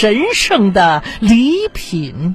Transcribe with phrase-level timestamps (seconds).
[0.00, 2.34] 神圣的礼品。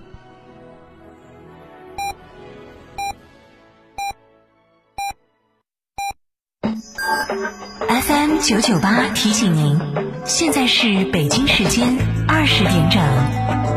[7.88, 9.80] FM 九九八提醒您，
[10.26, 11.98] 现在是北京时间
[12.28, 13.75] 二十点整。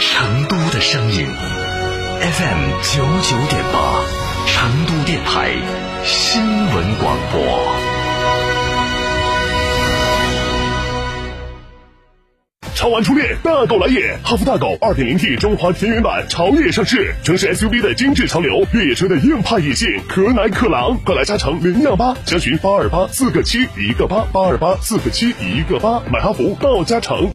[0.00, 4.02] 成都的声音 FM 九九点八，
[4.46, 5.50] 成都电台
[6.04, 7.74] 新闻广播。
[12.74, 14.16] 超玩初恋，大狗来也！
[14.24, 27.34] 哈弗大狗二点零 T 中华田园版潮越上市，城市 SUV 的精致潮流，越野车的硬派野性，可奶可狼，快来加诚零幺八，详询八二八四个七一个八八二八四个七一个八，买哈弗到加诚。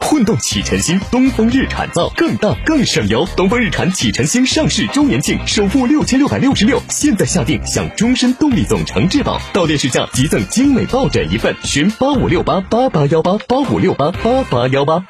[0.00, 3.24] 混动启辰星，东风日产造更大更省油。
[3.36, 11.54] 东风日产启辰星上市周年庆，首付六千六百六十六，现在下定享终身动力总成质保，到店试驾即赠精美抱枕一份。
[11.62, 15.06] 寻八五六八八八幺八八五六八八八幺八。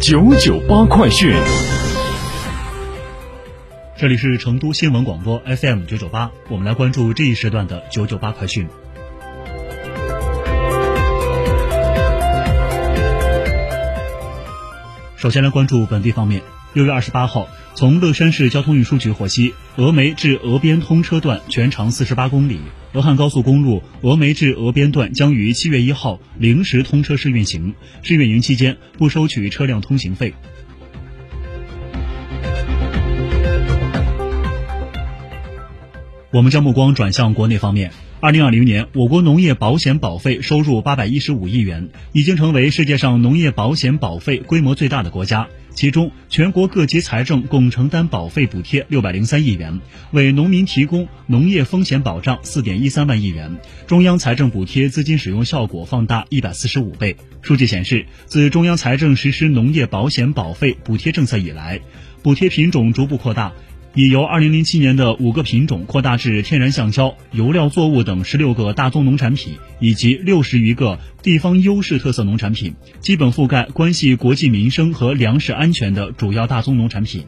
[0.00, 1.34] 九九八快讯，
[3.98, 8.66] 这里是成都新闻广播 FM 九九八，我们来关注这一时段的九九八快讯。
[15.26, 16.40] 首先来关注本地方面。
[16.72, 22.60] 六月二十八号，从乐山市交通运输局获悉，峨眉至峨边通车段全长四十八公里，
[22.92, 30.32] 俄汉高速公路峨眉至峨边段将于七月一号零时通车试运行，试运营期间不收取车辆通行费。
[36.30, 37.90] 我们将目光转向国内方面。
[38.18, 45.46] 二零二零年，我国农业保险保费收入八百一十五亿元，已经成为世界上农业保险保费规模最大的国家。
[45.74, 49.80] 其中，全国各级财政共承担保费补贴六百零三亿元，
[50.12, 57.18] 为农民提供农业风险保障四点一三万亿元，中央财政补贴资金使用效果放大一百四十五倍。
[57.42, 61.80] 数据显示，自中央财政实施农业保险保费补贴政策以来，
[62.22, 63.52] 补贴品种逐步扩大。
[63.96, 77.24] 已由2007年的五个品种扩大至天然橡胶、油料作物等十六个大宗农产品，以及六十余个地方优势特色农产品，基本覆盖关系国计民生和粮食安全的主要大宗农产品。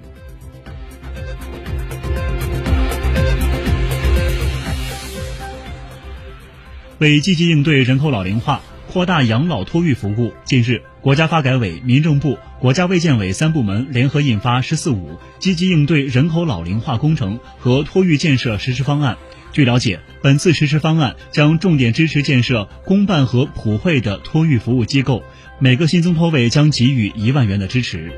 [6.98, 8.60] 为积极应对人口老龄化。
[8.90, 10.32] 扩大养老托育服务。
[10.46, 19.14] 近日，国家发改委、民政部、国家卫健委三部门联合印发《“十四五”积极应对人口老龄化工程和托育建设实施方案》。
[19.53, 25.22] 据了解，本次实施方案将重点支持建设公办和普惠的托育服务机构，
[25.60, 28.12] 每个新增托位将给予一万元的支持。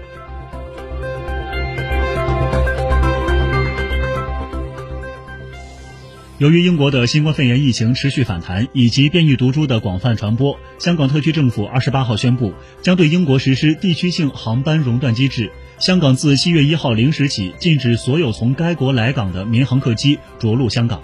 [6.41, 15.53] 由于英国的新冠肺炎疫情持续反弹，以及变异毒株的广泛传播，香港特区政府二十八号宣布，将对英国实施地区性航班熔断机制。
[15.78, 21.03] 香港自七月一号零时起，禁止所有从该国来港的民航客机着陆香港。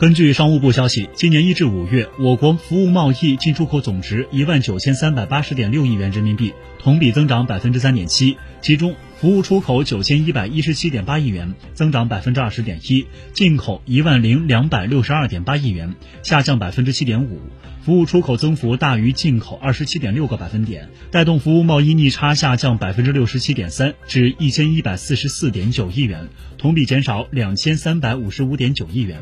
[0.00, 8.38] 根据商务部消息，今年一至五月，我国服务贸易进出口总值一万九千三百八十点六亿元人民币，同比增长百分之三点七。
[8.62, 13.04] 其中，服务出口九千一百一十七点八亿元，增长百分之二十点一；
[13.34, 17.38] 进口一万零两百六十二点八亿元，下降百分之七点五。
[17.82, 26.26] 服务出口增幅大于进口二十七点六个百分点，带动服务贸易逆差下降百分之六十七点三，至一千一百四十四点九亿元，
[26.56, 29.20] 同比减少两千三百五十五点九亿元。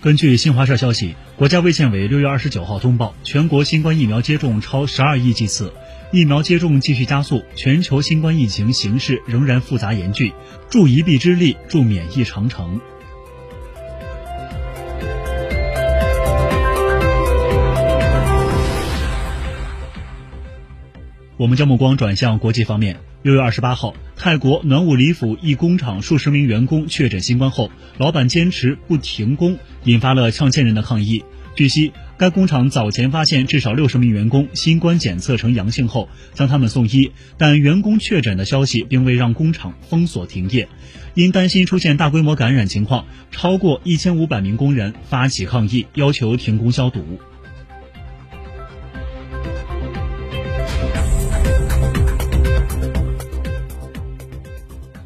[0.00, 5.72] 根据新华社消息，国家卫健委六月二十九号通报，全国新冠疫苗接种超十二亿剂次，
[6.12, 10.32] 疫苗接种继续加速，全球新冠疫情形势仍然复杂严峻，
[10.70, 12.80] 助一臂之力，助免疫长城。
[21.38, 22.96] 我们将目光转向国际方面。
[23.22, 31.24] 六月二十八号，泰国暖武里府一工厂数十名员工确诊新冠后，老板坚持不停工，引发了上千人的抗议。
[31.54, 40.68] 据悉，该工厂早前发现至少六十名员工新冠检测呈阳性后，将他们送医，但员工确诊的消息并未让工厂封锁停业。
[41.14, 47.20] 因担心出现大规模感染情况，超过一千五百名工人发起抗议，要求停工消毒。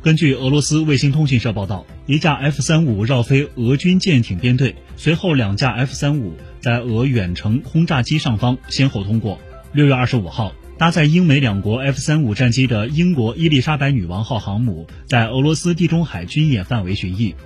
[0.02, 9.38] 根据俄罗斯卫星通讯社报道，一架 F 三五绕飞俄军舰艇编队，随后两架 F 三五在俄远程轰炸机上方先后通过。
[9.72, 17.37] 六月二十五号，搭载英美两国 F 三五战机的英国伊丽莎白女王号航母在俄罗斯地中海军演范围巡弋。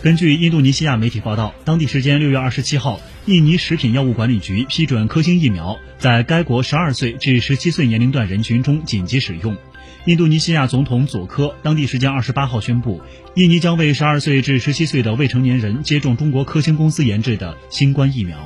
[0.00, 9.56] 根据印度尼西亚媒体报道，当地时间六月二十七号，印尼食品药物管理局批准科兴疫苗在该国十二岁至十七岁年龄段人群中紧急使用。
[10.04, 13.02] 印度尼西亚总统佐科当地时间二十八号宣布，
[13.34, 18.38] 印尼将为十二岁至十七岁的未成年人接种中国科兴公司研制的新冠疫苗。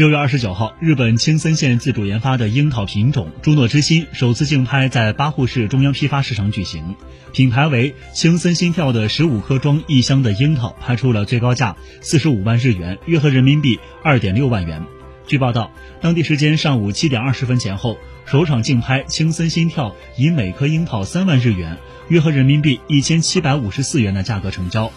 [0.00, 6.96] 六月二十九号，日本青森县自主研发的樱桃品种“朱诺之心”首次竞拍在八户市中央批发市场举行。
[7.34, 14.82] 品牌为“青森心跳”的十五颗装一箱的樱桃拍出了最高价四十五万日元，约合人民币二点六万元。
[15.26, 15.70] 据报道，
[16.00, 21.76] 当地时间上午七点二十分前后，首场竞拍“青森心跳”以每颗樱桃三万日元，
[22.08, 24.90] 约合人民币一千七百五十四元的价格成交。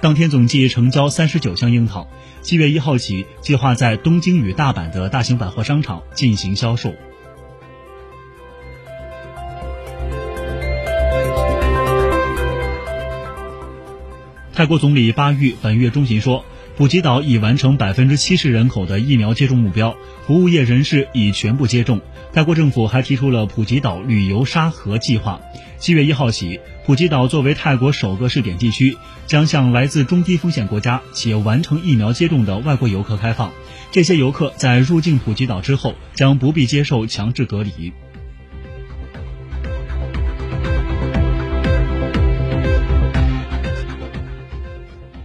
[0.00, 2.08] 当天总计成交三十九箱樱桃。
[2.40, 6.94] 七月一号起，计划在东京与大阪的大型百货商场进行销售。
[14.54, 16.46] 泰国总理巴育本月中旬说，
[16.78, 19.94] 普吉岛已完成百分之七十人口的疫苗接种目标，
[20.26, 22.00] 服务业人士已全部接种。
[22.32, 25.40] 泰国政府还提出了普吉岛旅游沙盒计划。
[25.78, 28.96] 七月一号起，普吉岛作为泰国首个试点地区，
[29.26, 33.50] 将向来自中低风险国家且完成疫苗接种的外国游客开放。
[33.90, 37.92] 这些游客在入境普吉岛之后，将不必接受强制隔离。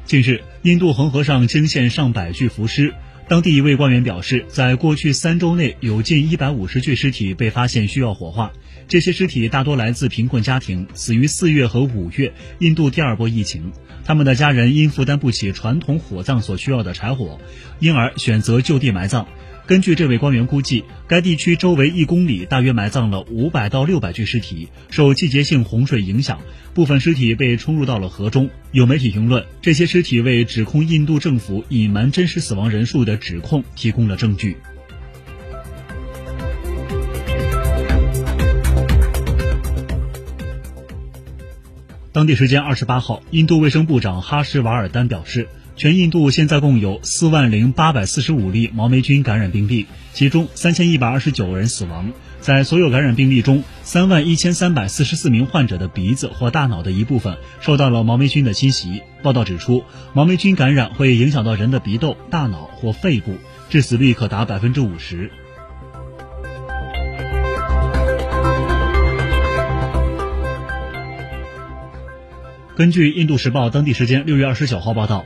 [0.06, 2.96] 近日，印度恒河上惊现上百具浮尸。
[3.28, 8.52] 当地一位官员表示，在过去三周内，有近一百五十具尸体被发现需要火化。
[8.88, 13.72] 这些尸体大多来自贫困家庭，死于四月和五月印度第二波疫情。
[14.04, 17.40] 他们的家人因负担不起传统火葬所需要的柴火，
[17.80, 19.28] 因而选择就地埋葬。
[19.68, 24.70] 根据这位官员估计，该地区周围一公里大约埋葬了五百到六百具尸体。
[24.92, 26.40] 受季节性洪水影响，
[26.76, 28.52] 部分尸体被冲入到了河中。
[28.72, 34.56] 有媒体评论，这些尸体为指控印度政府隐瞒真实死亡人数的指控提供了证据。
[42.12, 45.48] 当地时间二十八号，印度卫生部长哈什瓦尔丹表示。
[45.78, 52.14] 全印度现在共有四万零八百四十五例毛霉菌感染病例，其中三千一百二十九人死亡。
[52.40, 59.02] 在所有感染病例中，三万一千三百四十四名患者的鼻子或大脑的一部分受到了毛霉菌的侵袭。
[59.22, 63.36] 报道指出，毛霉菌感染会影响到人的鼻窦、大脑或肺部，
[63.70, 65.30] 致死率可达百分之五十。
[72.78, 75.24] 根据《印度时报》当地时间六月二十九号报道。